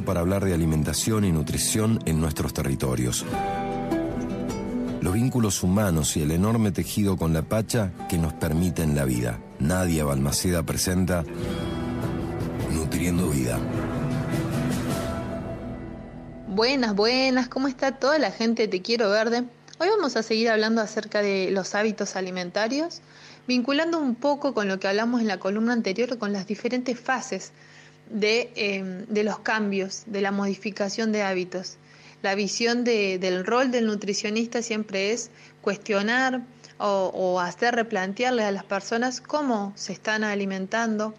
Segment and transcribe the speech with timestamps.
[0.00, 3.26] para hablar de alimentación y nutrición en nuestros territorios.
[5.02, 9.38] Los vínculos humanos y el enorme tejido con la Pacha que nos permiten la vida.
[9.58, 11.24] Nadia Balmaceda presenta
[12.70, 13.58] Nutriendo Vida.
[16.48, 19.44] Buenas, buenas, ¿cómo está toda la gente Te Quiero Verde?
[19.78, 23.02] Hoy vamos a seguir hablando acerca de los hábitos alimentarios,
[23.46, 27.52] vinculando un poco con lo que hablamos en la columna anterior, con las diferentes fases
[28.14, 31.78] Em, de, los cambios, de la modificación de hábitos.
[32.20, 35.30] La visión del rol del nutricionista siempre es
[35.62, 36.42] cuestionar
[36.78, 41.14] o, hacer replantearle a las personas cómo se están alimentando,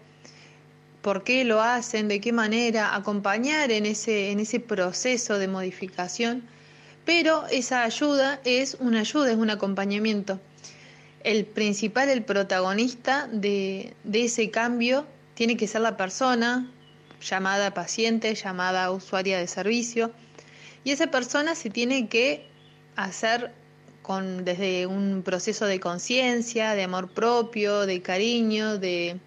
[1.02, 6.44] por qué lo hacen, de qué manera, acompañar en ese, en ese proceso de modificación,
[7.04, 10.38] pero esa ayuda es una ayuda, es un acompañamiento.
[11.24, 16.70] El principal, el protagonista de, de ese cambio tiene que ser la persona,
[17.24, 20.12] llamada paciente, llamada usuaria de servicio,
[20.84, 22.46] y esa persona se tiene que
[22.96, 23.52] hacer
[24.02, 29.18] con, desde un proceso de conciencia, de amor propio, de cariño, de,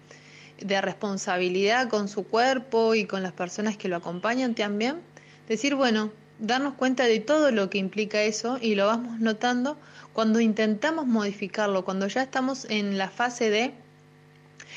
[0.60, 5.00] de responsabilidad con su cuerpo y con las personas que lo acompañan también,
[5.48, 9.76] decir, bueno, darnos cuenta de todo lo que implica eso y lo vamos notando
[10.12, 13.72] cuando intentamos modificarlo, cuando ya estamos en la fase de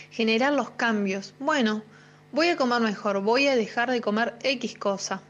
[0.09, 1.33] generar los cambios.
[1.39, 1.83] Bueno,
[2.31, 5.21] voy a comer mejor, voy a dejar de comer X cosa.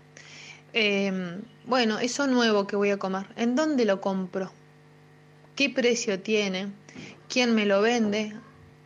[0.73, 4.51] Em, bueno, eso nuevo que voy a comer, ¿en dónde lo compro?
[5.55, 6.71] ¿Qué precio tiene?
[7.27, 8.33] ¿Quién me lo vende?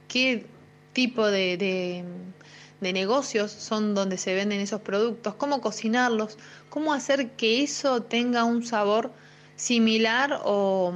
[0.08, 0.46] ¿Qué
[0.94, 5.36] tipo de, de, negocios son donde se venden esos productos?
[5.36, 6.38] ¿Cómo cocinarlos?
[6.70, 9.12] ¿Cómo hacer que eso tenga un sabor
[9.56, 10.94] similar o,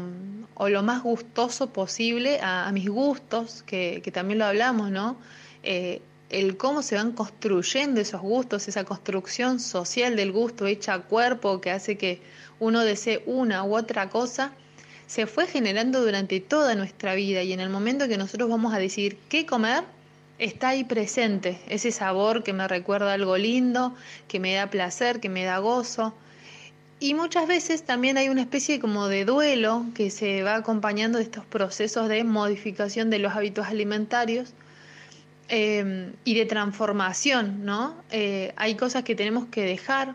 [0.55, 5.17] o lo más gustoso posible a, mis gustos, que, que, también lo hablamos, ¿no?
[5.63, 11.01] Eh, el cómo se van construyendo esos gustos, esa construcción social del gusto hecha a
[11.01, 12.21] cuerpo que hace que
[12.59, 14.53] uno desee una u otra cosa,
[15.07, 18.77] se fue generando durante toda nuestra vida y en el momento que nosotros vamos a
[18.77, 19.83] decidir qué comer,
[20.37, 23.95] está ahí presente ese sabor que me recuerda algo lindo,
[24.27, 26.13] que me da placer, que me da gozo.
[26.99, 31.23] Y muchas veces también hay una especie como de duelo que se va acompañando de
[31.23, 34.53] estos procesos de modificación de los hábitos alimentarios,
[35.51, 37.95] Em, y de transformación, ¿no?
[38.11, 40.13] Eh, hay cosas que tenemos que dejar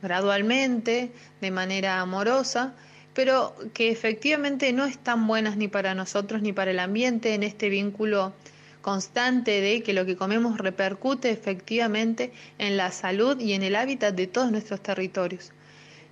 [0.00, 1.10] gradualmente,
[1.40, 2.72] de manera amorosa,
[3.12, 7.68] pero que efectivamente no están buenas ni para nosotros ni para el ambiente en este
[7.68, 8.32] vínculo
[8.80, 14.14] constante de que lo que comemos repercute efectivamente en la salud y en el hábitat
[14.14, 15.50] de todos nuestros territorios.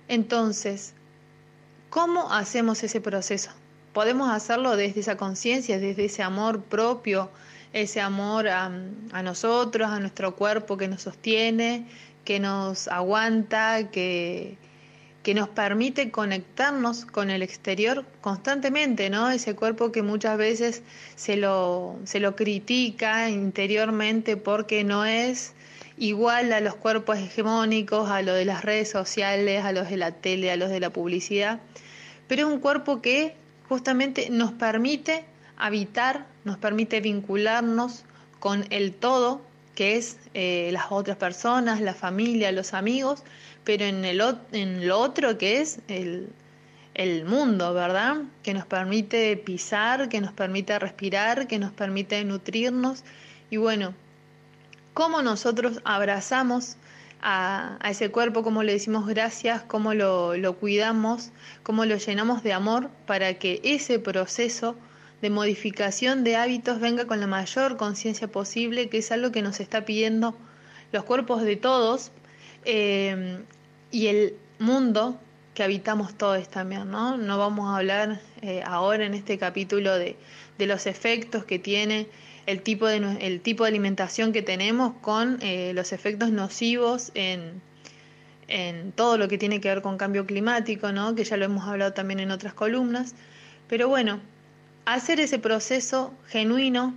[0.09, 0.93] Entonces,
[1.89, 3.51] ¿cómo hacemos ese proceso?
[3.93, 7.31] Podemos hacerlo desde esa conciencia, desde ese amor propio,
[7.73, 8.69] ese amor a,
[9.23, 11.85] nosotros, a nuestro cuerpo que nos sostiene,
[12.25, 14.57] que nos aguanta, que,
[15.23, 19.29] que nos permite conectarnos con el exterior constantemente, ¿no?
[19.29, 20.81] Ese cuerpo que muchas veces
[21.15, 25.53] se lo, se lo critica interiormente porque no es
[25.97, 30.11] igual a los cuerpos hegemónicos, a los de las redes sociales, a los de la
[30.11, 31.59] tele, a los de la publicidad,
[32.27, 33.35] pero es un cuerpo que
[33.67, 35.25] justamente nos permite
[35.59, 38.05] habitar, nos permite vincularnos
[38.39, 39.41] con el todo,
[39.75, 43.23] que es eh, las otras personas, la familia, los amigos,
[43.63, 44.21] pero en, el,
[44.51, 46.29] en lo otro que es el,
[46.95, 48.23] el mundo, ¿verdad?
[48.43, 53.03] Que nos permite pisar, que nos permite respirar, que nos permite nutrirnos.
[53.49, 53.93] Y bueno,
[54.93, 56.77] cómo nosotros abrazamos
[57.21, 61.31] a, a, ese cuerpo, cómo le decimos gracias, cómo lo, lo cuidamos,
[61.63, 64.75] cómo lo llenamos de amor para que ese proceso
[65.21, 69.59] de modificación de hábitos venga con la mayor conciencia posible, que es algo que nos
[69.59, 70.35] está pidiendo
[70.91, 72.11] los cuerpos de todos
[72.65, 73.39] eh,
[73.91, 75.19] y el mundo
[75.53, 77.17] que habitamos todos también, ¿no?
[77.17, 80.15] No vamos a hablar eh, ahora en este capítulo de,
[80.57, 82.07] de, los efectos que tiene
[82.45, 87.61] el tipo de, el tipo de alimentación que tenemos con eh, los efectos nocivos en,
[88.47, 91.13] en todo lo que tiene que ver con cambio climático, ¿no?
[91.13, 93.13] Que ya lo hemos hablado también en otras columnas.
[93.67, 94.21] Pero bueno,
[94.85, 96.95] hacer ese proceso genuino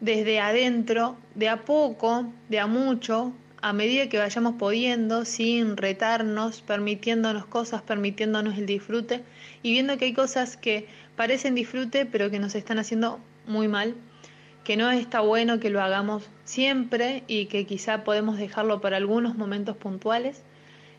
[0.00, 3.32] desde adentro, de a poco, de a mucho,
[3.62, 9.22] a medida que vayamos pudiendo, sin retarnos, permitiéndonos cosas, permitiéndonos el disfrute
[9.62, 13.94] y viendo que hay cosas que parecen disfrute pero que nos están haciendo muy mal,
[14.64, 19.36] que no está bueno que lo hagamos siempre y que quizá podemos dejarlo para algunos
[19.36, 20.42] momentos puntuales.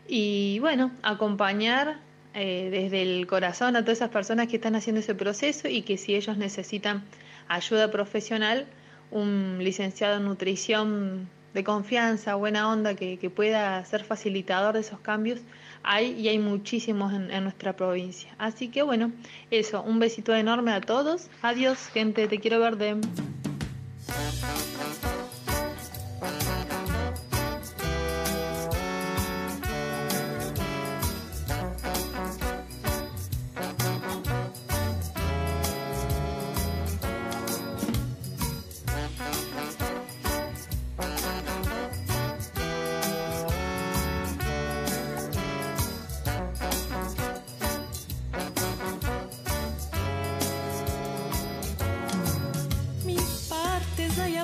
[0.08, 1.98] Y bueno, acompañar
[2.34, 5.96] eh, desde el corazón a todas esas personas que están haciendo ese proceso y que
[5.96, 7.04] si ellos necesitan
[7.48, 8.66] ayuda profesional,
[9.10, 14.98] un licenciado en nutrición de confianza, buena onda, que, que pueda ser facilitador de esos
[14.98, 15.40] cambios,
[15.84, 18.34] hay y hay muchísimos en, en nuestra provincia.
[18.38, 19.12] Así que bueno,
[19.50, 21.28] eso, un besito enorme a todos.
[21.42, 22.96] Adiós, gente, te quiero ver de...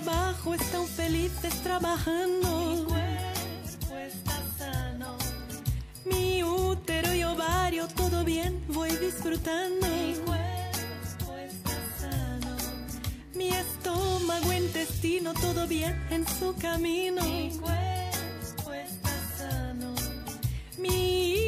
[0.02, 2.48] trabajo están felices trabajando.
[2.70, 5.16] Mi cuerpo está sano.
[6.04, 9.86] Mi útero y ovario, todo bien, voy disfrutando.
[9.86, 12.56] Mi cuerpo está sano.
[13.34, 17.22] Mi estómago, intestino, todo bien en su camino.
[17.22, 19.94] Mi cuerpo está sano.
[20.78, 21.39] Mi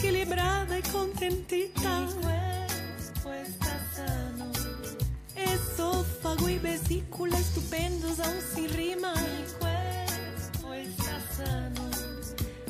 [0.00, 2.06] equilibrada y contentita.
[5.36, 9.12] Esófago y vesícula estupendos aún sin rima.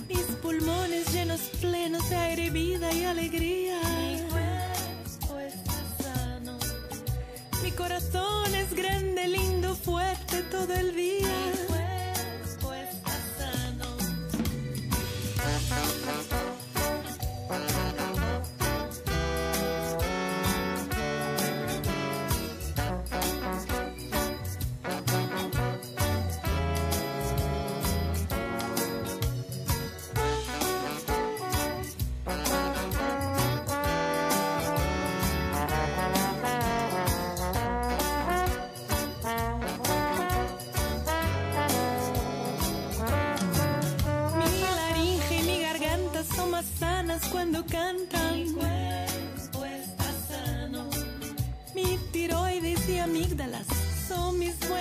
[0.09, 3.81] Mis pulmones llenos plenos de aire, vida y alegría.
[7.63, 11.20] Mi corazón es grande, lindo, fuerte todo el día.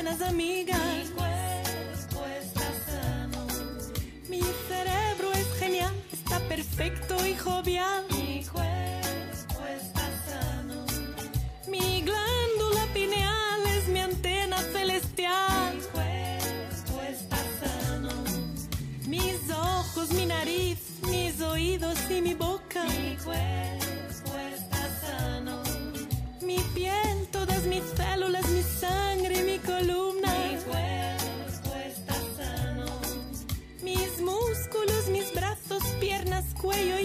[0.09, 0.79] las amigas.
[0.79, 3.45] Mi cuerpo está sano.
[4.27, 8.03] Mi cerebro es genial, está perfecto y jovial.
[8.11, 10.85] Mi cuerpo está sano.
[11.67, 15.75] Mi glándula pineal es mi antena celestial.
[15.75, 18.13] Mi cuerpo está sano.
[19.07, 22.83] Mis ojos, mi nariz, mis oídos y mi boca.
[22.85, 25.61] Mi cuerpo está sano.
[26.41, 28.58] Mi piel, todas mis células, mi
[36.59, 36.98] cuello